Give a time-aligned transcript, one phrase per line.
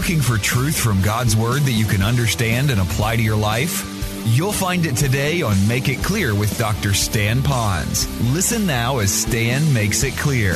[0.00, 3.84] Looking for truth from God's Word that you can understand and apply to your life?
[4.28, 6.94] You'll find it today on Make It Clear with Dr.
[6.94, 8.06] Stan Ponz.
[8.32, 10.54] Listen now as Stan makes it clear.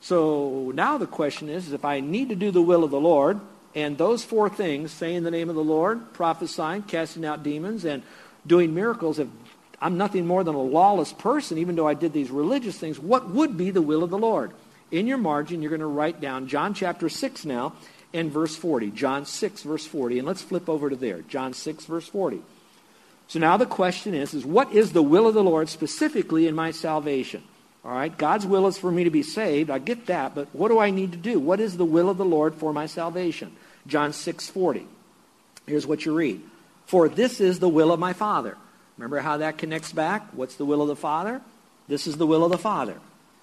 [0.00, 2.98] So now the question is, is if I need to do the will of the
[2.98, 3.40] Lord,
[3.74, 8.02] and those four things, saying the name of the Lord, prophesying, casting out demons, and
[8.46, 9.28] doing miracles, if
[9.84, 13.28] I'm nothing more than a lawless person, even though I did these religious things, what
[13.28, 14.52] would be the will of the Lord?
[14.90, 17.74] In your margin, you're going to write down John chapter 6 now
[18.14, 18.92] and verse 40.
[18.92, 20.20] John 6, verse 40.
[20.20, 21.20] And let's flip over to there.
[21.20, 22.40] John 6, verse 40.
[23.28, 26.54] So now the question is, is what is the will of the Lord specifically in
[26.54, 27.42] my salvation?
[27.84, 29.68] All right, God's will is for me to be saved.
[29.68, 31.38] I get that, but what do I need to do?
[31.38, 33.54] What is the will of the Lord for my salvation?
[33.86, 34.86] John 6:40.
[35.66, 36.40] Here's what you read.
[36.86, 38.56] For this is the will of my Father.
[38.96, 40.28] Remember how that connects back?
[40.32, 41.40] What's the will of the Father?
[41.88, 42.96] This is the will of the Father.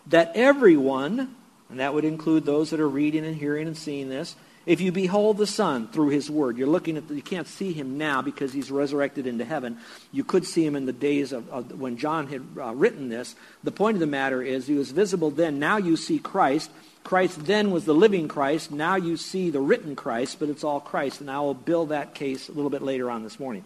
[0.07, 1.35] That everyone,
[1.69, 4.35] and that would include those that are reading and hearing and seeing this,
[4.65, 7.73] if you behold the Son through His Word, you're looking at, the, you can't see
[7.73, 9.77] Him now because He's resurrected into heaven.
[10.11, 13.35] You could see Him in the days of, of when John had uh, written this.
[13.63, 15.57] The point of the matter is He was visible then.
[15.57, 16.69] Now you see Christ.
[17.03, 18.71] Christ then was the living Christ.
[18.71, 21.21] Now you see the written Christ, but it's all Christ.
[21.21, 23.63] And I will build that case a little bit later on this morning.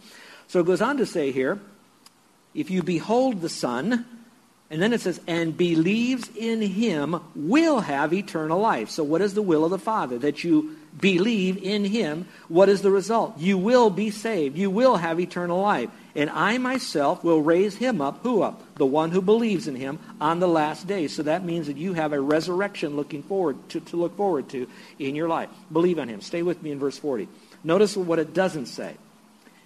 [0.47, 1.59] So it goes on to say here,
[2.55, 4.05] if you behold the Son,
[4.71, 8.89] and then it says, and believes in him will have eternal life.
[8.89, 10.17] So, what is the will of the Father?
[10.17, 12.27] That you believe in him.
[12.47, 13.37] What is the result?
[13.37, 14.57] You will be saved.
[14.57, 15.89] You will have eternal life.
[16.15, 18.21] And I myself will raise him up.
[18.23, 18.63] Who up?
[18.75, 21.09] The one who believes in him on the last day.
[21.09, 24.67] So that means that you have a resurrection looking forward to, to look forward to
[24.97, 25.49] in your life.
[25.71, 26.21] Believe on him.
[26.21, 27.27] Stay with me in verse 40.
[27.63, 28.95] Notice what it doesn't say.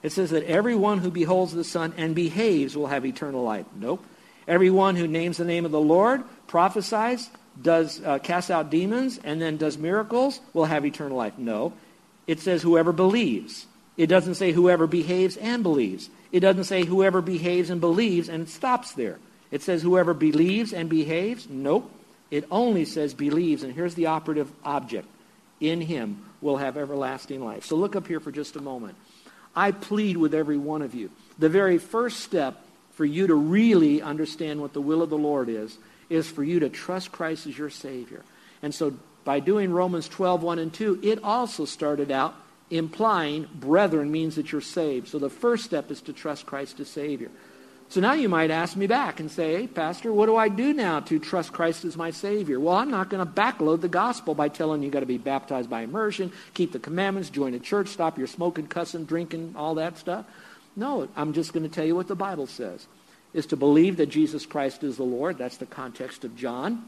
[0.01, 3.65] It says that everyone who beholds the Son and behaves will have eternal life.
[3.75, 4.03] Nope.
[4.47, 7.29] Everyone who names the name of the Lord, prophesies,
[7.61, 11.37] does uh, cast out demons, and then does miracles will have eternal life.
[11.37, 11.73] No.
[12.27, 13.67] It says whoever believes.
[13.97, 16.09] It doesn't say whoever behaves and believes.
[16.31, 19.19] It doesn't say whoever behaves and believes and stops there.
[19.51, 21.47] It says whoever believes and behaves.
[21.49, 21.91] Nope.
[22.31, 25.07] It only says believes, and here's the operative object.
[25.59, 27.65] In him will have everlasting life.
[27.65, 28.95] So look up here for just a moment.
[29.55, 31.09] I plead with every one of you.
[31.37, 35.49] The very first step for you to really understand what the will of the Lord
[35.49, 35.77] is,
[36.09, 38.23] is for you to trust Christ as your Savior.
[38.61, 38.93] And so
[39.23, 42.35] by doing Romans 12, 1 and 2, it also started out
[42.69, 45.07] implying brethren means that you're saved.
[45.07, 47.29] So the first step is to trust Christ as Savior.
[47.89, 50.73] So now you might ask me back and say, hey, Pastor, what do I do
[50.73, 52.59] now to trust Christ as my Savior?
[52.59, 55.17] Well, I'm not going to backload the gospel by telling you you got to be
[55.17, 59.73] baptized by immersion, keep the commandments, join a church, stop your smoking, cussing, drinking, all
[59.75, 60.25] that stuff.
[60.75, 62.85] No, I'm just going to tell you what the Bible says.
[63.33, 65.39] Is to believe that Jesus Christ is the Lord.
[65.39, 66.85] That's the context of John.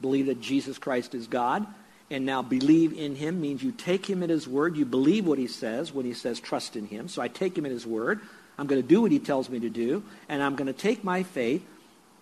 [0.00, 1.64] Believe that Jesus Christ is God.
[2.10, 4.76] And now believe in him means you take him at his word.
[4.76, 7.06] You believe what he says when he says trust in him.
[7.06, 8.20] So I take him at his word.
[8.60, 10.02] I'm going to do what he tells me to do.
[10.28, 11.64] And I'm going to take my faith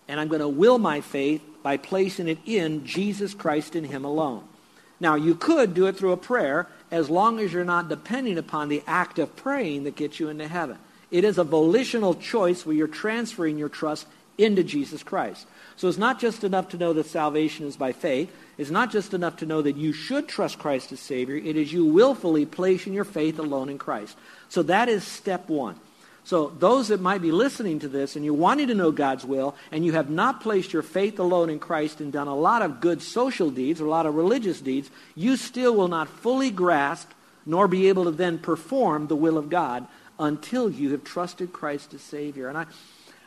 [0.07, 4.05] and I'm going to will my faith by placing it in Jesus Christ in him
[4.05, 4.45] alone.
[5.01, 8.69] Now, you could do it through a prayer as long as you're not depending upon
[8.69, 10.77] the act of praying that gets you into heaven.
[11.11, 14.07] It is a volitional choice where you're transferring your trust
[14.37, 15.45] into Jesus Christ.
[15.75, 18.33] So it's not just enough to know that salvation is by faith.
[18.57, 21.35] It's not just enough to know that you should trust Christ as Savior.
[21.35, 24.17] It is you willfully placing your faith alone in Christ.
[24.47, 25.75] So that is step one.
[26.29, 29.55] So those that might be listening to this and you're wanting to know God's will
[29.71, 32.81] and you have not placed your faith alone in Christ and done a lot of
[32.81, 37.09] good social deeds or a lot of religious deeds, you still will not fully grasp
[37.47, 39.87] nor be able to then perform the will of God
[40.19, 42.47] until you have trusted Christ as Savior.
[42.47, 42.67] And I,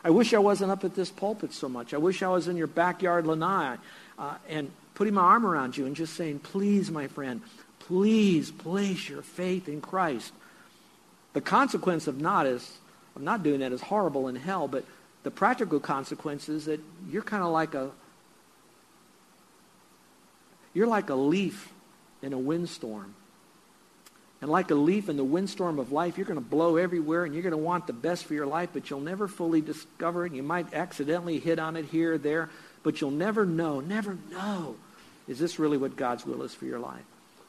[0.04, 1.92] I wish I wasn't up at this pulpit so much.
[1.92, 3.78] I wish I was in your backyard lanai
[4.16, 7.40] uh, and putting my arm around you and just saying, please, my friend,
[7.80, 10.32] please place your faith in Christ.
[11.32, 12.78] The consequence of not is
[13.14, 14.84] of not doing that is horrible in hell, but
[15.22, 16.80] the practical consequence is that
[17.10, 17.90] you're kind of like a
[20.74, 21.70] you're like a leaf
[22.22, 23.14] in a windstorm.
[24.40, 27.32] And like a leaf in the windstorm of life, you're going to blow everywhere and
[27.32, 30.32] you're going to want the best for your life, but you'll never fully discover it.
[30.32, 32.50] You might accidentally hit on it here or there,
[32.82, 34.74] but you'll never know, never know,
[35.28, 37.04] is this really what God's will is for your life?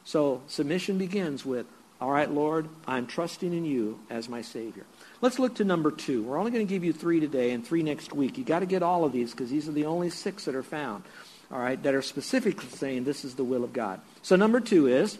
[0.05, 1.65] So submission begins with,
[2.03, 4.83] all right, Lord, I'm trusting in you as my Savior.
[5.21, 6.21] Let's look to number two.
[6.21, 8.37] We're only going to give you three today and three next week.
[8.37, 10.63] you got to get all of these because these are the only six that are
[10.63, 11.05] found,
[11.49, 14.01] all right, that are specifically saying this is the will of God.
[14.21, 15.17] So number two is,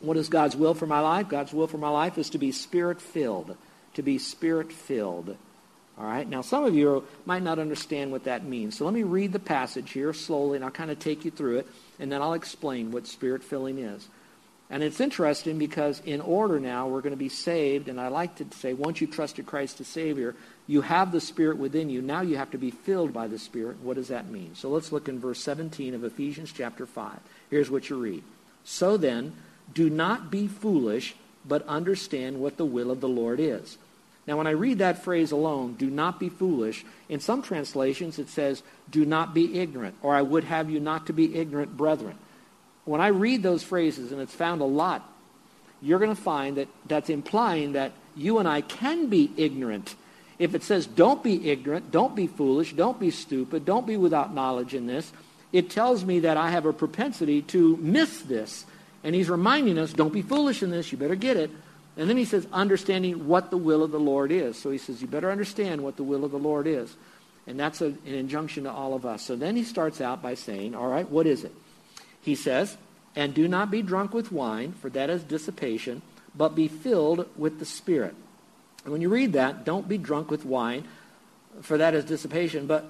[0.00, 1.30] what is God's will for my life?
[1.30, 3.56] God's will for my life is to be spirit-filled.
[3.94, 5.38] To be spirit-filled.
[5.96, 6.28] All right.
[6.28, 8.76] Now, some of you might not understand what that means.
[8.76, 11.60] So let me read the passage here slowly, and I'll kind of take you through
[11.60, 11.68] it,
[11.98, 14.06] and then I'll explain what spirit filling is.
[14.70, 18.36] And it's interesting because in order now, we're going to be saved, and I like
[18.36, 20.36] to say, once you've trusted Christ as Savior,
[20.68, 22.00] you have the Spirit within you.
[22.00, 23.80] Now you have to be filled by the Spirit.
[23.82, 24.54] What does that mean?
[24.54, 27.18] So let's look in verse 17 of Ephesians chapter 5.
[27.50, 28.22] Here's what you read.
[28.62, 29.32] So then,
[29.74, 33.76] do not be foolish, but understand what the will of the Lord is.
[34.26, 38.28] Now, when I read that phrase alone, do not be foolish, in some translations it
[38.28, 42.16] says, do not be ignorant, or I would have you not to be ignorant, brethren.
[42.84, 45.08] When I read those phrases, and it's found a lot,
[45.82, 49.94] you're going to find that that's implying that you and I can be ignorant.
[50.38, 54.34] If it says don't be ignorant, don't be foolish, don't be stupid, don't be without
[54.34, 55.12] knowledge in this,
[55.52, 58.64] it tells me that I have a propensity to miss this.
[59.02, 61.50] And he's reminding us, don't be foolish in this, you better get it.
[61.96, 64.58] And then he says, understanding what the will of the Lord is.
[64.58, 66.94] So he says, you better understand what the will of the Lord is.
[67.46, 69.22] And that's a, an injunction to all of us.
[69.22, 71.52] So then he starts out by saying, all right, what is it?
[72.22, 72.76] He says,
[73.16, 76.02] and do not be drunk with wine, for that is dissipation,
[76.34, 78.14] but be filled with the Spirit.
[78.84, 80.84] And when you read that, don't be drunk with wine,
[81.62, 82.86] for that is dissipation, but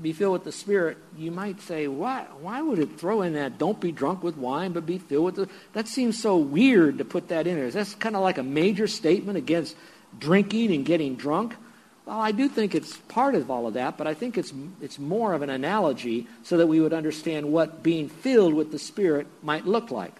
[0.00, 3.58] be filled with the Spirit, you might say, why, why would it throw in that,
[3.58, 5.48] don't be drunk with wine, but be filled with the...
[5.72, 7.66] That seems so weird to put that in there.
[7.66, 9.76] Is that kind of like a major statement against
[10.18, 11.56] drinking and getting drunk?
[12.06, 14.52] Well, I do think it's part of all of that, but I think it's,
[14.82, 18.78] it's more of an analogy so that we would understand what being filled with the
[18.78, 20.12] Spirit might look like.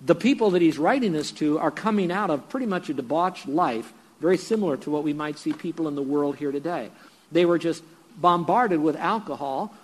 [0.00, 3.48] The people that he's writing this to are coming out of pretty much a debauched
[3.48, 6.90] life, very similar to what we might see people in the world here today.
[7.32, 7.82] They were just
[8.16, 9.74] bombarded with alcohol.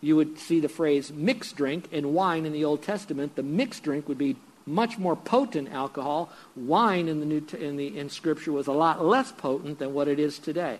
[0.00, 3.34] You would see the phrase mixed drink and wine in the Old Testament.
[3.34, 4.36] The mixed drink would be
[4.68, 6.30] much more potent alcohol.
[6.54, 10.08] Wine in the New in the in Scripture was a lot less potent than what
[10.08, 10.78] it is today.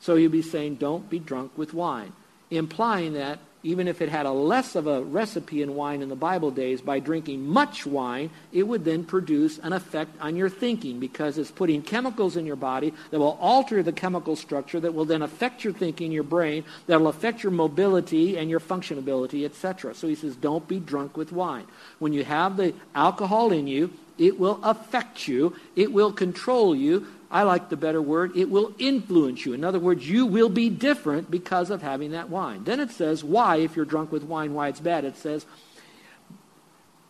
[0.00, 2.12] So you'd be saying, "Don't be drunk with wine,"
[2.50, 6.14] implying that even if it had a less of a recipe in wine in the
[6.14, 11.00] Bible days, by drinking much wine, it would then produce an effect on your thinking
[11.00, 15.04] because it's putting chemicals in your body that will alter the chemical structure that will
[15.04, 19.94] then affect your thinking, your brain, that will affect your mobility and your functionability, etc.
[19.96, 21.66] So he says, don't be drunk with wine.
[21.98, 25.54] When you have the alcohol in you, it will affect you.
[25.74, 27.06] It will control you.
[27.30, 29.52] I like the better word, it will influence you.
[29.52, 32.62] In other words, you will be different because of having that wine.
[32.64, 35.04] Then it says, why, if you're drunk with wine, why it's bad.
[35.04, 35.44] It says,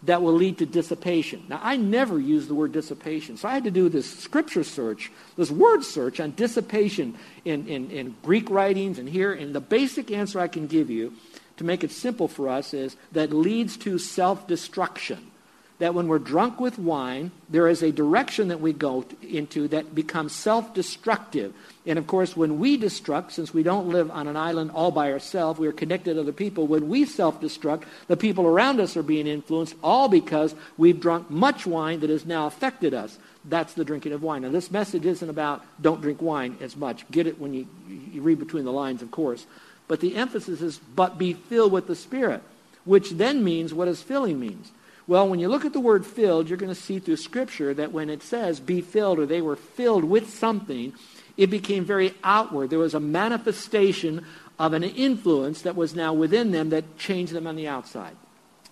[0.04, 1.44] that will lead to dissipation.
[1.48, 5.10] Now, I never use the word dissipation, so I had to do this scripture search,
[5.36, 10.10] this word search on dissipation in, in, in Greek writings and here, and the basic
[10.10, 11.12] answer I can give you
[11.56, 15.30] to make it simple for us is that leads to self-destruction
[15.78, 19.94] that when we're drunk with wine, there is a direction that we go into that
[19.94, 21.52] becomes self destructive.
[21.84, 25.12] And of course, when we destruct, since we don't live on an island all by
[25.12, 26.66] ourselves, we are connected to other people.
[26.66, 31.30] When we self destruct, the people around us are being influenced, all because we've drunk
[31.30, 33.18] much wine that has now affected us.
[33.44, 34.42] That's the drinking of wine.
[34.42, 37.08] Now, this message isn't about don't drink wine as much.
[37.10, 39.46] Get it when you, you read between the lines, of course.
[39.88, 42.42] But the emphasis is, but be filled with the Spirit,
[42.84, 44.72] which then means what does filling means?
[45.08, 47.92] Well, when you look at the word filled, you're going to see through Scripture that
[47.92, 50.92] when it says be filled or they were filled with something,
[51.36, 52.70] it became very outward.
[52.70, 54.24] There was a manifestation
[54.58, 58.16] of an influence that was now within them that changed them on the outside.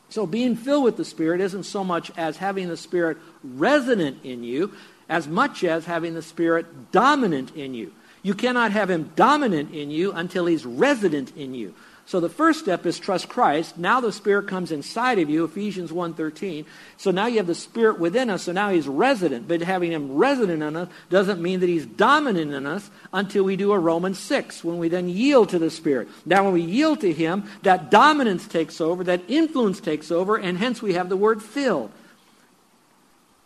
[0.09, 4.43] So being filled with the Spirit isn't so much as having the Spirit resident in
[4.43, 4.73] you
[5.09, 7.93] as much as having the Spirit dominant in you.
[8.23, 11.75] You cannot have Him dominant in you until He's resident in you.
[12.06, 13.78] So the first step is trust Christ.
[13.78, 16.66] Now the Spirit comes inside of you, Ephesians 1.13.
[16.99, 19.49] So now you have the Spirit within us, so now He's resident.
[19.49, 23.56] But having Him resident in us doesn't mean that He's dominant in us until we
[23.56, 26.08] do a Romans 6, when we then yield to the Spirit.
[26.26, 30.58] Now when we yield to Him, that dominance takes over, that influence takes over, and
[30.58, 31.90] hence we have the word filled.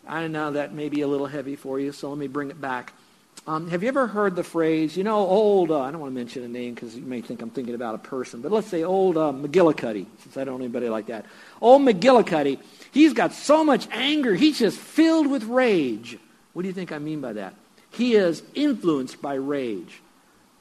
[0.05, 2.59] I know that may be a little heavy for you, so let me bring it
[2.59, 2.93] back.
[3.49, 6.15] Um, have you ever heard the phrase, you know, old, uh, I don't want to
[6.15, 8.83] mention a name because you may think I'm thinking about a person, but let's say
[8.83, 11.25] old uh, McGillicuddy, since I don't know anybody like that.
[11.59, 12.59] Old McGillicuddy,
[12.91, 16.19] he's got so much anger, he's just filled with rage.
[16.53, 17.55] What do you think I mean by that?
[17.89, 19.99] He is influenced by rage.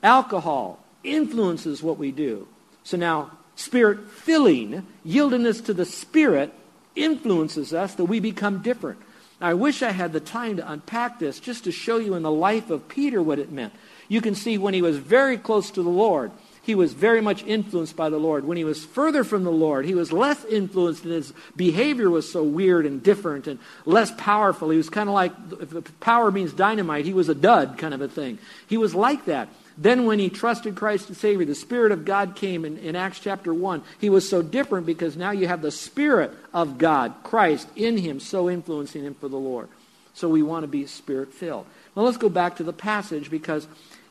[0.03, 2.49] Alcohol influences what we do.
[2.85, 6.55] So now, spirit filling, yieldingness to the Spirit,
[6.97, 8.99] influences us that we become different.
[9.41, 12.23] Now, I wish I had the time to unpack this just to show you in
[12.23, 13.73] the life of Peter what it meant.
[14.09, 16.31] You can see when he was very close to the Lord,
[16.63, 18.45] he was very much influenced by the Lord.
[18.45, 22.31] When he was further from the Lord, he was less influenced, and his behavior was
[22.31, 24.69] so weird and different and less powerful.
[24.69, 28.03] He was kind of like, if power means dynamite, he was a dud kind of
[28.03, 28.39] a thing.
[28.67, 29.49] He was like that.
[29.81, 33.21] Then, when he trusted Christ as Savior, the Spirit of God came in, in Acts
[33.21, 33.83] chapter 1.
[34.01, 38.19] He was so different because now you have the Spirit of God, Christ, in him,
[38.19, 39.69] so influencing him for the Lord.
[40.15, 41.65] So we want to be Spirit filled.
[41.95, 43.69] Now, let's go back to the passage because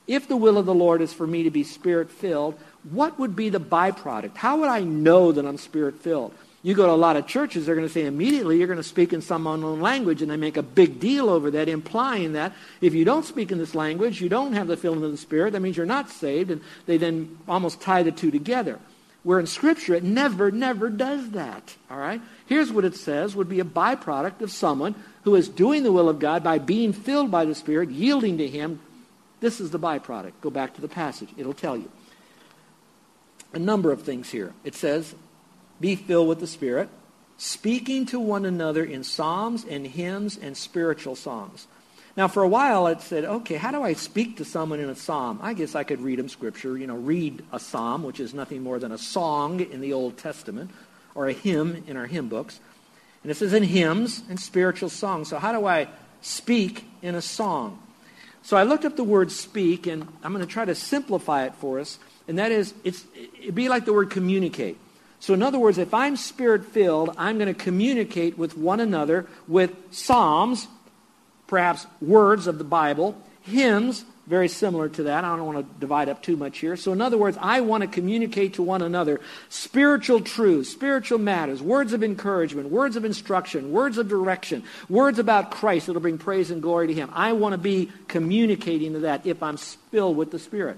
[0.08, 2.58] if the will of the Lord is for me to be Spirit filled,
[2.90, 4.38] what would be the byproduct?
[4.38, 6.34] How would I know that I'm Spirit filled?
[6.68, 8.84] You go to a lot of churches, they're going to say immediately you're going to
[8.84, 12.52] speak in some unknown language, and they make a big deal over that, implying that
[12.82, 15.54] if you don't speak in this language, you don't have the filling of the Spirit,
[15.54, 18.80] that means you're not saved, and they then almost tie the two together.
[19.24, 21.74] Where in Scripture, it never, never does that.
[21.90, 22.22] All right?
[22.48, 24.94] Here's what it says would be a byproduct of someone
[25.24, 28.48] who is doing the will of God by being filled by the Spirit, yielding to
[28.50, 28.82] Him.
[29.40, 30.34] This is the byproduct.
[30.42, 31.90] Go back to the passage, it'll tell you.
[33.54, 34.52] A number of things here.
[34.66, 35.16] It says,
[35.80, 36.90] be filled with the Spirit,
[37.38, 41.68] speaking to one another in psalms and hymns and spiritual songs.
[42.18, 44.96] Now, for a while, it said, okay, how do I speak to someone in a
[44.96, 45.40] psalm?
[45.40, 48.64] I guess I could read them scripture, you know, read a psalm, which is nothing
[48.64, 50.72] more than a song in the Old Testament,
[51.14, 52.60] or a hymn in our hymn books.
[53.22, 55.30] And it says in hymns and spiritual songs.
[55.30, 55.90] So, how do I
[56.22, 57.80] speak in a song?
[58.42, 61.54] So, I looked up the word speak, and I'm going to try to simplify it
[61.56, 62.00] for us.
[62.28, 63.06] And that is, it's,
[63.40, 64.80] it'd be like the word communicate.
[65.20, 69.26] So, in other words, if I'm spirit filled, I'm going to communicate with one another
[69.48, 70.68] with psalms,
[71.48, 75.24] perhaps words of the Bible, hymns, very similar to that.
[75.24, 76.76] I don't want to divide up too much here.
[76.76, 81.62] So, in other words, I want to communicate to one another spiritual truths, spiritual matters,
[81.62, 86.52] words of encouragement, words of instruction, words of direction, words about Christ that'll bring praise
[86.52, 87.10] and glory to Him.
[87.14, 90.78] I want to be communicating to that if I'm filled with the Spirit.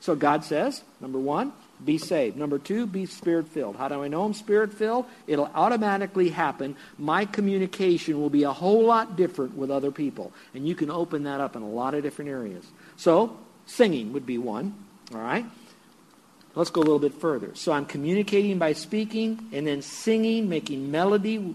[0.00, 1.52] So, God says, number one,
[1.84, 2.36] be saved.
[2.36, 3.76] Number two, be spirit filled.
[3.76, 5.06] How do I know I'm spirit filled?
[5.26, 6.76] It'll automatically happen.
[6.98, 10.32] My communication will be a whole lot different with other people.
[10.54, 12.64] And you can open that up in a lot of different areas.
[12.96, 14.74] So, singing would be one.
[15.12, 15.44] All right?
[16.54, 17.54] Let's go a little bit further.
[17.54, 21.54] So, I'm communicating by speaking and then singing, making melody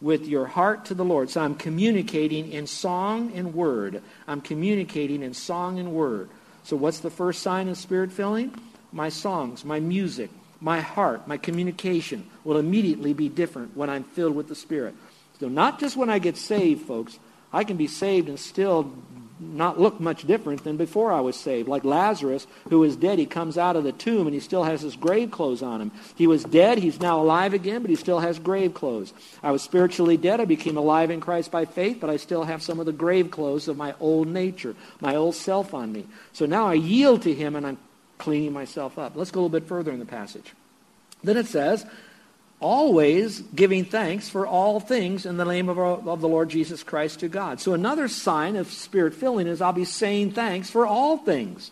[0.00, 1.30] with your heart to the Lord.
[1.30, 4.02] So, I'm communicating in song and word.
[4.28, 6.28] I'm communicating in song and word.
[6.64, 8.54] So, what's the first sign of spirit filling?
[8.94, 14.34] My songs, my music, my heart, my communication will immediately be different when I'm filled
[14.34, 14.94] with the Spirit.
[15.40, 17.18] So, not just when I get saved, folks.
[17.54, 18.92] I can be saved and still
[19.38, 21.68] not look much different than before I was saved.
[21.68, 24.80] Like Lazarus, who is dead, he comes out of the tomb and he still has
[24.80, 25.92] his grave clothes on him.
[26.16, 29.12] He was dead, he's now alive again, but he still has grave clothes.
[29.42, 32.62] I was spiritually dead, I became alive in Christ by faith, but I still have
[32.62, 36.06] some of the grave clothes of my old nature, my old self on me.
[36.32, 37.78] So now I yield to him and I'm
[38.24, 39.14] cleaning myself up.
[39.14, 40.54] Let's go a little bit further in the passage.
[41.22, 41.84] Then it says,
[42.58, 46.82] always giving thanks for all things in the name of, our, of the Lord Jesus
[46.82, 47.60] Christ to God.
[47.60, 51.70] So another sign of spirit filling is I'll be saying thanks for all things.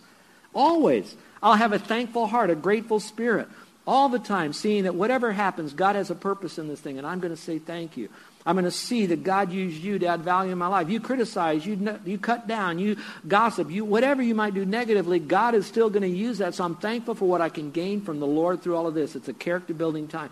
[0.54, 1.16] Always.
[1.42, 3.48] I'll have a thankful heart, a grateful spirit.
[3.86, 7.06] All the time, seeing that whatever happens, God has a purpose in this thing, and
[7.06, 8.10] I'm going to say thank you.
[8.44, 10.88] I'm going to see that God used you to add value in my life.
[10.88, 12.96] You criticize, you, you cut down, you
[13.26, 16.54] gossip, you, whatever you might do negatively, God is still going to use that.
[16.54, 19.14] So I'm thankful for what I can gain from the Lord through all of this.
[19.14, 20.30] It's a character building time.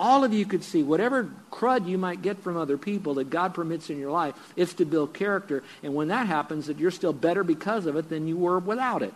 [0.00, 3.54] All of you could see whatever crud you might get from other people that God
[3.54, 5.62] permits in your life, it's to build character.
[5.84, 9.02] And when that happens, that you're still better because of it than you were without
[9.02, 9.14] it.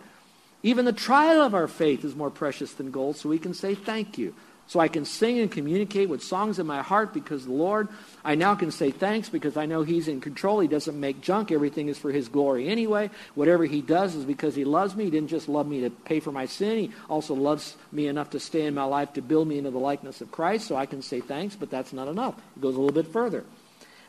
[0.63, 3.75] Even the trial of our faith is more precious than gold, so we can say
[3.75, 4.35] thank you.
[4.69, 7.89] So I can sing and communicate with songs in my heart because the Lord,
[8.25, 10.59] I now can say thanks because I know He's in control.
[10.59, 11.53] He doesn't make junk.
[11.53, 13.11] Everything is for His glory anyway.
[13.37, 15.05] Whatever He does is because He loves me.
[15.05, 16.79] He didn't just love me to pay for my sin.
[16.79, 19.79] He also loves me enough to stay in my life to build me into the
[19.79, 20.67] likeness of Christ.
[20.67, 22.37] So I can say thanks, but that's not enough.
[22.57, 23.45] It goes a little bit further.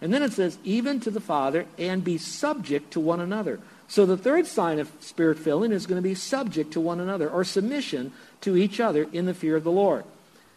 [0.02, 3.60] And then it says, even to the Father, and be subject to one another.
[3.88, 7.30] So the third sign of spirit filling is going to be subject to one another
[7.30, 8.12] or submission
[8.42, 10.04] to each other in the fear of the Lord.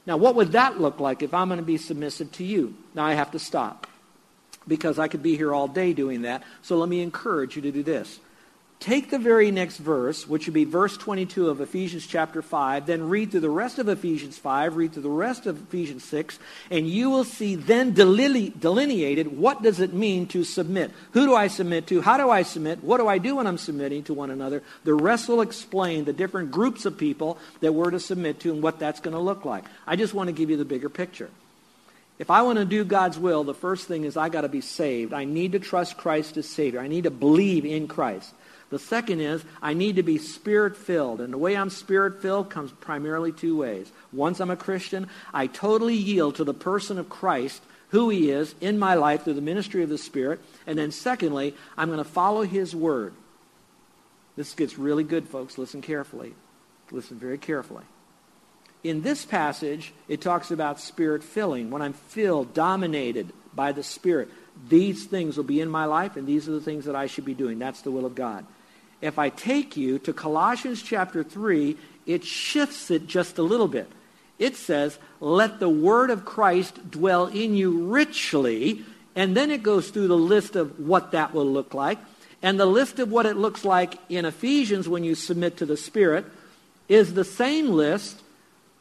[0.06, 2.74] Now, what would that look like if I'm going to be submissive to you?
[2.94, 3.86] Now, I have to stop
[4.66, 6.42] because I could be here all day doing that.
[6.62, 8.18] So let me encourage you to do this.
[8.80, 13.10] Take the very next verse, which would be verse 22 of Ephesians chapter 5, then
[13.10, 16.38] read through the rest of Ephesians 5, read through the rest of Ephesians 6,
[16.70, 20.90] and you will see then delineated what does it mean to submit.
[21.12, 22.00] Who do I submit to?
[22.00, 22.82] How do I submit?
[22.82, 24.62] What do I do when I'm submitting to one another?
[24.84, 28.62] The rest will explain the different groups of people that we're to submit to and
[28.62, 29.66] what that's going to look like.
[29.86, 31.28] I just want to give you the bigger picture.
[32.18, 34.60] If I want to do God's will, the first thing is I got to be
[34.60, 35.12] saved.
[35.12, 36.80] I need to trust Christ as Savior.
[36.80, 38.34] I need to believe in Christ.
[38.70, 41.20] The second is I need to be spirit filled.
[41.20, 43.90] And the way I'm spirit filled comes primarily two ways.
[44.12, 48.54] Once I'm a Christian, I totally yield to the person of Christ, who he is
[48.60, 50.40] in my life through the ministry of the Spirit.
[50.66, 53.12] And then secondly, I'm going to follow his word.
[54.36, 55.58] This gets really good, folks.
[55.58, 56.34] Listen carefully.
[56.92, 57.84] Listen very carefully.
[58.82, 61.70] In this passage, it talks about spirit filling.
[61.70, 64.30] When I'm filled, dominated by the Spirit,
[64.68, 67.26] these things will be in my life, and these are the things that I should
[67.26, 67.58] be doing.
[67.58, 68.46] That's the will of God
[69.00, 71.76] if I take you to Colossians chapter 3,
[72.06, 73.90] it shifts it just a little bit.
[74.38, 78.84] It says, let the word of Christ dwell in you richly.
[79.14, 81.98] And then it goes through the list of what that will look like.
[82.42, 85.76] And the list of what it looks like in Ephesians when you submit to the
[85.76, 86.24] Spirit
[86.88, 88.22] is the same list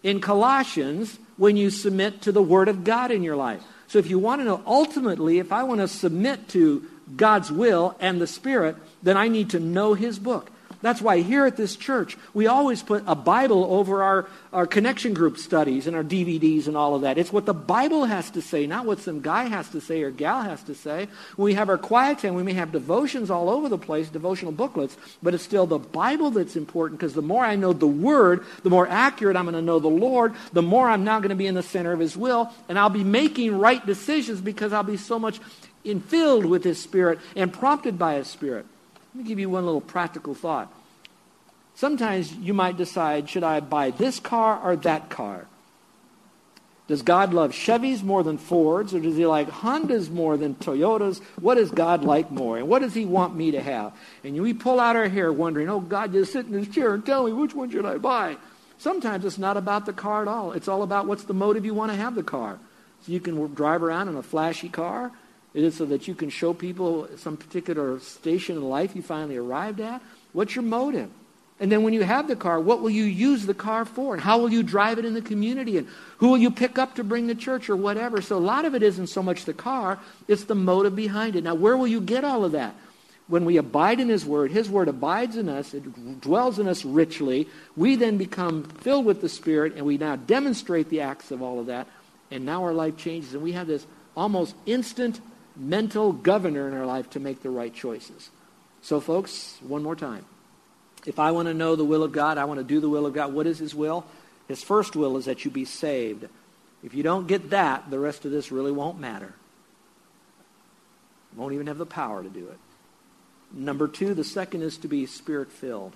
[0.01, 3.61] in Colossians when you submit to the Word of God in your life.
[3.87, 7.95] So if you want to know ultimately, if I want to submit to God's will
[7.99, 10.51] and the Spirit, then I need to know His book.
[10.81, 15.13] That's why here at this church, we always put a Bible over our, our connection
[15.13, 17.17] group studies and our DVDs and all of that.
[17.17, 20.11] It's what the Bible has to say, not what some guy has to say or
[20.11, 21.09] gal has to say.
[21.35, 24.95] We have our quiet time, we may have devotions all over the place, devotional booklets,
[25.21, 28.69] but it's still the Bible that's important because the more I know the Word, the
[28.69, 31.47] more accurate I'm going to know the Lord, the more I'm now going to be
[31.47, 34.97] in the center of His will, and I'll be making right decisions because I'll be
[34.97, 35.41] so much
[35.83, 38.65] infilled with His Spirit and prompted by His Spirit.
[39.13, 40.71] Let me give you one little practical thought.
[41.75, 45.47] Sometimes you might decide, should I buy this car or that car?
[46.87, 51.21] Does God love Chevys more than Fords, or does he like Hondas more than Toyotas?
[51.39, 52.57] What does God like more?
[52.57, 53.93] And what does he want me to have?
[54.23, 57.05] And we pull out our hair wondering, oh, God, just sit in his chair and
[57.05, 58.37] tell me which one should I buy?
[58.79, 60.53] Sometimes it's not about the car at all.
[60.53, 62.57] It's all about what's the motive you want to have the car.
[63.05, 65.11] So you can drive around in a flashy car,
[65.53, 69.37] it is so that you can show people some particular station in life you finally
[69.37, 70.01] arrived at.
[70.31, 71.09] What's your motive?
[71.59, 74.13] And then when you have the car, what will you use the car for?
[74.13, 75.77] And how will you drive it in the community?
[75.77, 78.21] And who will you pick up to bring to church or whatever?
[78.21, 81.43] So a lot of it isn't so much the car, it's the motive behind it.
[81.43, 82.75] Now, where will you get all of that?
[83.27, 86.83] When we abide in His Word, His Word abides in us, it dwells in us
[86.85, 87.47] richly.
[87.75, 91.59] We then become filled with the Spirit, and we now demonstrate the acts of all
[91.59, 91.87] of that.
[92.31, 93.85] And now our life changes, and we have this
[94.15, 95.19] almost instant
[95.59, 98.29] mental governor in our life to make the right choices.
[98.81, 100.25] So, folks, one more time.
[101.05, 103.05] If I want to know the will of God, I want to do the will
[103.05, 103.33] of God.
[103.33, 104.05] What is His will?
[104.47, 106.27] His first will is that you be saved.
[106.83, 109.33] If you don't get that, the rest of this really won't matter.
[111.35, 112.57] Won't even have the power to do it.
[113.51, 115.93] Number two, the second is to be spirit filled.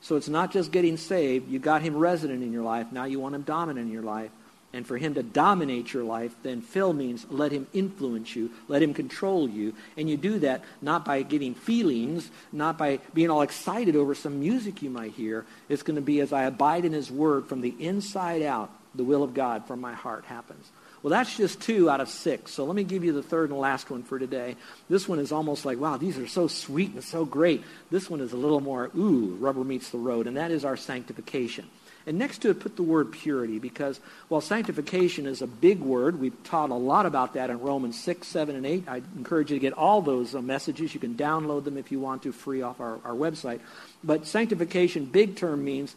[0.00, 1.50] So it's not just getting saved.
[1.50, 2.92] You got him resident in your life.
[2.92, 4.30] Now you want him dominant in your life
[4.72, 8.82] and for him to dominate your life, then fill means let him influence you, let
[8.82, 9.74] him control you.
[9.96, 14.40] And you do that not by getting feelings, not by being all excited over some
[14.40, 15.46] music you might hear.
[15.68, 19.04] It's going to be as I abide in his word from the inside out, the
[19.04, 20.66] will of God from my heart happens.
[21.02, 22.52] Well, that's just two out of six.
[22.52, 24.56] So let me give you the third and last one for today.
[24.90, 27.62] This one is almost like, wow, these are so sweet and so great.
[27.90, 30.76] This one is a little more, ooh, rubber meets the road, and that is our
[30.76, 31.66] sanctification.
[32.08, 36.18] And next to it, put the word purity, because while sanctification is a big word,
[36.18, 38.84] we've taught a lot about that in Romans 6, 7, and 8.
[38.88, 40.94] I encourage you to get all those uh, messages.
[40.94, 43.60] You can download them if you want to, free off our, our website.
[44.02, 45.94] But sanctification, big term, means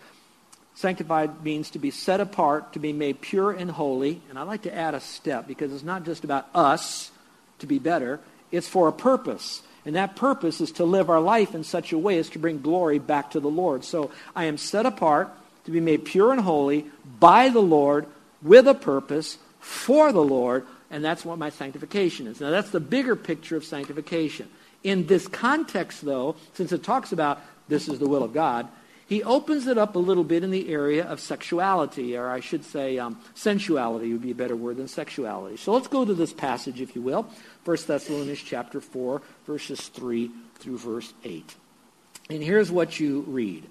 [0.75, 4.21] sanctified means to be set apart, to be made pure and holy.
[4.29, 7.09] And I like to add a step, because it's not just about us
[7.59, 8.19] to be better,
[8.51, 9.61] it's for a purpose.
[9.85, 12.61] And that purpose is to live our life in such a way as to bring
[12.61, 13.85] glory back to the Lord.
[13.85, 15.31] So I am set apart
[15.65, 16.85] to be made pure and holy
[17.19, 18.05] by the Lord
[18.41, 22.41] with a purpose for the Lord, and that's what my sanctification is.
[22.41, 24.49] Now, that's the bigger picture of sanctification.
[24.83, 28.67] In this context, though, since it talks about this is the will of God,
[29.11, 32.63] he opens it up a little bit in the area of sexuality, or I should
[32.63, 35.57] say um, sensuality would be a better word than sexuality.
[35.57, 37.27] So let's go to this passage, if you will.
[37.65, 41.55] 1 Thessalonians chapter 4, verses 3 through verse 8.
[42.29, 43.67] And here's what you read.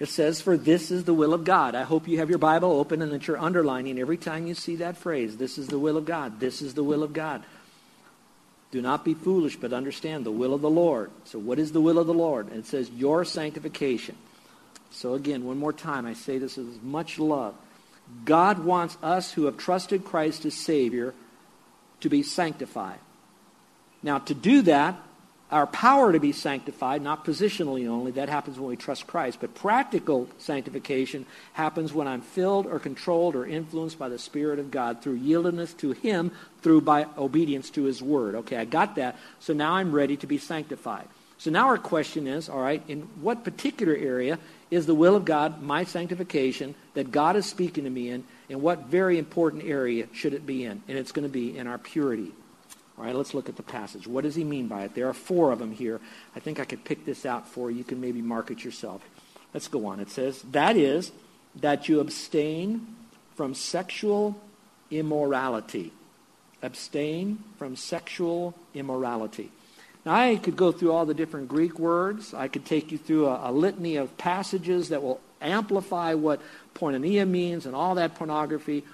[0.00, 1.74] It says, For this is the will of God.
[1.74, 4.76] I hope you have your Bible open and that you're underlining every time you see
[4.76, 5.36] that phrase.
[5.36, 6.40] This is the will of God.
[6.40, 7.44] This is the will of God.
[8.70, 11.10] Do not be foolish, but understand the will of the Lord.
[11.24, 12.48] So what is the will of the Lord?
[12.48, 14.16] And it says your sanctification.
[14.90, 17.54] So again, one more time, I say this with much love.
[18.24, 21.14] God wants us who have trusted Christ as Savior
[22.00, 22.98] to be sanctified.
[24.02, 24.96] Now, to do that,
[25.50, 29.54] our power to be sanctified, not positionally only, that happens when we trust Christ, but
[29.54, 35.02] practical sanctification happens when I'm filled or controlled or influenced by the Spirit of God
[35.02, 36.30] through yieldedness to Him,
[36.62, 38.34] through by obedience to His Word.
[38.36, 39.18] Okay, I got that.
[39.40, 41.08] So now I'm ready to be sanctified.
[41.38, 44.38] So now our question is, all right, in what particular area
[44.70, 48.60] is the will of God, my sanctification, that God is speaking to me in, and
[48.60, 50.82] what very important area should it be in?
[50.86, 52.32] And it's going to be in our purity.
[53.00, 54.06] All right, let's look at the passage.
[54.06, 54.94] What does he mean by it?
[54.94, 56.00] There are four of them here.
[56.36, 57.78] I think I could pick this out for you.
[57.78, 59.00] You can maybe mark it yourself.
[59.54, 60.00] Let's go on.
[60.00, 61.10] It says, That is,
[61.56, 62.94] that you abstain
[63.36, 64.38] from sexual
[64.90, 65.94] immorality.
[66.62, 69.50] Abstain from sexual immorality.
[70.04, 72.34] Now, I could go through all the different Greek words.
[72.34, 76.42] I could take you through a, a litany of passages that will amplify what
[76.74, 78.84] porneia means and all that pornography.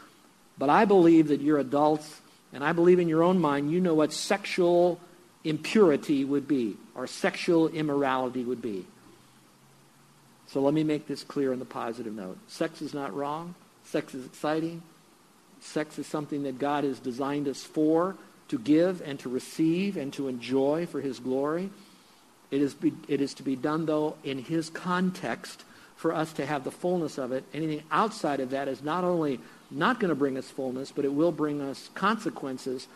[0.57, 2.21] But I believe that you're adults
[2.57, 4.99] and I believe in your own mind, you know what sexual
[5.45, 8.87] impurity would be, or sexual immorality would be.
[10.47, 12.39] So let me make this clear on the positive note.
[12.49, 13.55] Sex is not wrong.
[13.85, 14.81] Sex is exciting.
[15.61, 18.17] Sex is something that God has designed us for,
[18.49, 21.69] to give and to receive and to enjoy for his glory.
[22.51, 25.63] It is, be, it is to be done, though, in his context
[25.97, 27.45] for us to have the fullness of it.
[27.53, 29.41] Anything outside of that is not only
[29.71, 32.87] not going to bring us fullness, but it will bring us consequences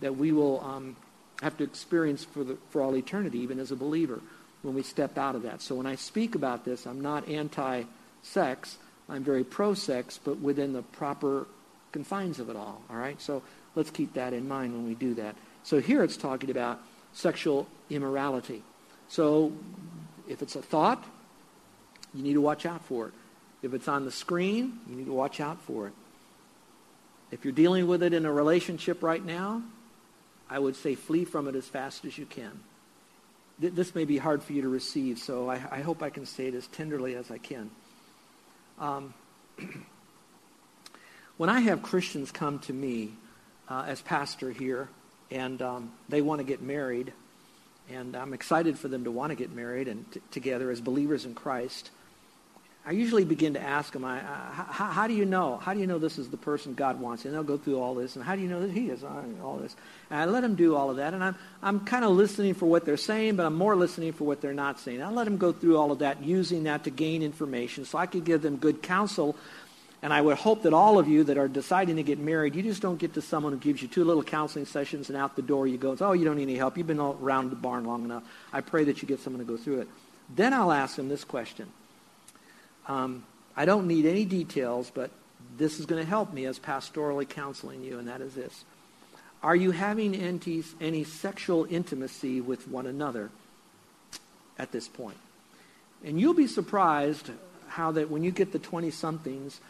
[0.00, 0.96] that we will um,
[1.42, 4.20] have to experience for, the, for all eternity, even as a believer,
[4.62, 5.60] when we step out of that.
[5.60, 8.78] So when I speak about this, I'm not anti-sex.
[9.08, 11.46] I'm very pro-sex, but within the proper
[11.92, 12.82] confines of it all.
[12.88, 13.20] All right?
[13.20, 13.42] So
[13.74, 15.34] let's keep that in mind when we do that.
[15.64, 16.80] So here it's talking about
[17.12, 18.62] sexual immorality.
[19.08, 19.52] So
[20.28, 21.04] if it's a thought,
[22.14, 23.14] you need to watch out for it.
[23.62, 25.92] If it's on the screen, you need to watch out for it.
[27.30, 29.62] If you're dealing with it in a relationship right now,
[30.48, 32.60] I would say flee from it as fast as you can.
[33.60, 36.46] This may be hard for you to receive, so I, I hope I can say
[36.46, 37.70] it as tenderly as I can.
[38.78, 39.14] Um,
[41.36, 43.12] when I have Christians come to me
[43.68, 44.88] uh, as pastor here,
[45.30, 47.12] and um, they want to get married,
[47.90, 51.26] and I'm excited for them to want to get married and t- together as believers
[51.26, 51.90] in Christ.
[52.86, 55.58] I usually begin to ask them, I, uh, how, how, do you know?
[55.58, 57.26] How do you know this is the person God wants?
[57.26, 58.16] And they'll go through all this.
[58.16, 59.04] And how do you know that he is?
[59.04, 59.76] Uh, all this.
[60.08, 61.12] And I let them do all of that.
[61.12, 64.24] And I'm, I'm kind of listening for what they're saying, but I'm more listening for
[64.24, 65.02] what they're not saying.
[65.02, 68.06] I let them go through all of that, using that to gain information so I
[68.06, 69.36] could give them good counsel.
[70.02, 72.62] And I would hope that all of you that are deciding to get married, you
[72.62, 75.42] just don't get to someone who gives you two little counseling sessions and out the
[75.42, 76.78] door you go, oh, you don't need any help.
[76.78, 78.22] You've been around the barn long enough.
[78.54, 79.88] I pray that you get someone to go through it.
[80.34, 81.70] Then I'll ask them this question.
[82.90, 83.22] Um,
[83.56, 85.12] I don't need any details, but
[85.56, 88.64] this is going to help me as pastorally counseling you, and that is this.
[89.44, 93.30] Are you having any, any sexual intimacy with one another
[94.58, 95.16] at this point?
[96.04, 97.30] And you'll be surprised
[97.68, 99.60] how that when you get the 20-somethings,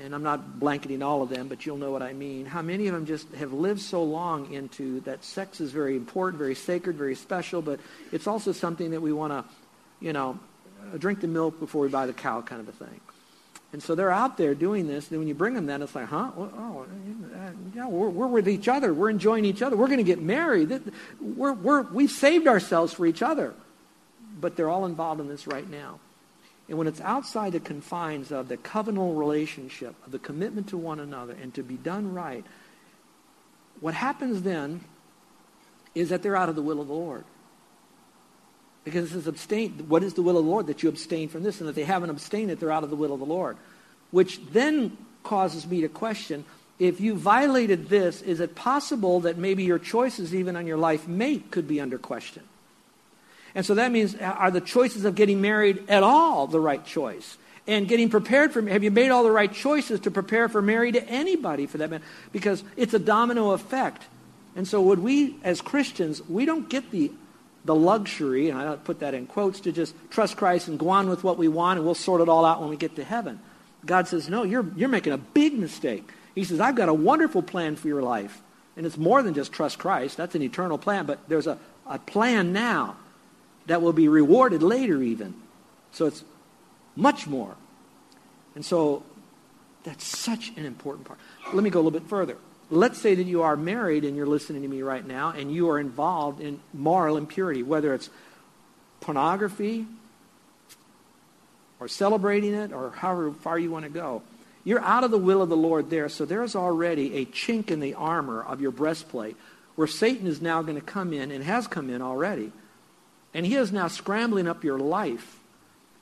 [0.00, 2.86] and I'm not blanketing all of them, but you'll know what I mean, how many
[2.86, 6.96] of them just have lived so long into that sex is very important, very sacred,
[6.96, 7.78] very special, but
[8.10, 9.44] it's also something that we want to,
[10.00, 10.38] you know,
[10.92, 13.00] Uh, drink the milk before we buy the cow kind of a thing.
[13.72, 15.10] And so they're out there doing this.
[15.10, 16.32] And when you bring them that, it's like, huh?
[16.36, 16.86] oh,
[17.34, 18.92] uh, yeah, we're, we're with each other.
[18.92, 19.76] We're enjoying each other.
[19.76, 20.92] We're going to get married.
[21.20, 23.54] We're, we're, we've saved ourselves for each other.
[24.40, 26.00] But they're all involved in this right now.
[26.68, 30.98] And when it's outside the confines of the covenantal relationship, of the commitment to one
[30.98, 32.44] another, and to be done right,
[33.80, 34.80] what happens then
[35.94, 37.24] is that they're out of the will of the Lord.
[38.84, 39.72] Because it says abstain.
[39.88, 40.66] What is the will of the Lord?
[40.66, 41.60] That you abstain from this.
[41.60, 43.56] And if they haven't abstained it, they're out of the will of the Lord.
[44.10, 46.44] Which then causes me to question,
[46.78, 51.06] if you violated this, is it possible that maybe your choices even on your life
[51.06, 52.42] mate could be under question?
[53.54, 57.36] And so that means, are the choices of getting married at all the right choice?
[57.66, 60.94] And getting prepared for, have you made all the right choices to prepare for marriage
[60.94, 64.04] to anybody for that matter Because it's a domino effect.
[64.56, 67.12] And so would we, as Christians, we don't get the
[67.64, 71.08] the luxury, and I put that in quotes, to just trust Christ and go on
[71.08, 73.40] with what we want and we'll sort it all out when we get to heaven.
[73.84, 76.08] God says, no, you're, you're making a big mistake.
[76.34, 78.40] He says, I've got a wonderful plan for your life.
[78.76, 80.16] And it's more than just trust Christ.
[80.16, 81.06] That's an eternal plan.
[81.06, 82.96] But there's a, a plan now
[83.66, 85.34] that will be rewarded later even.
[85.92, 86.24] So it's
[86.96, 87.56] much more.
[88.54, 89.02] And so
[89.84, 91.18] that's such an important part.
[91.52, 92.36] Let me go a little bit further.
[92.70, 95.68] Let's say that you are married and you're listening to me right now and you
[95.70, 98.08] are involved in moral impurity, whether it's
[99.00, 99.86] pornography
[101.80, 104.22] or celebrating it or however far you want to go.
[104.62, 107.80] You're out of the will of the Lord there, so there's already a chink in
[107.80, 109.36] the armor of your breastplate
[109.74, 112.52] where Satan is now going to come in and has come in already.
[113.32, 115.39] And he is now scrambling up your life.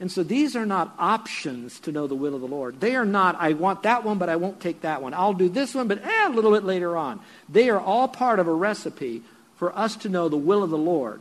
[0.00, 2.80] And so these are not options to know the will of the Lord.
[2.80, 5.12] They are not, I want that one, but I won't take that one.
[5.12, 7.20] I'll do this one, but eh, a little bit later on.
[7.48, 9.22] They are all part of a recipe
[9.56, 11.20] for us to know the will of the Lord,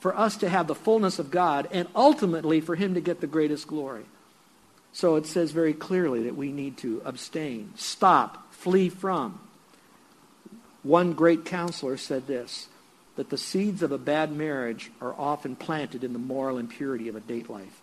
[0.00, 3.26] for us to have the fullness of God, and ultimately for Him to get the
[3.26, 4.04] greatest glory.
[4.92, 9.38] So it says very clearly that we need to abstain, stop, flee from.
[10.82, 12.68] One great counselor said this
[13.16, 17.16] that the seeds of a bad marriage are often planted in the moral impurity of
[17.16, 17.82] a date life.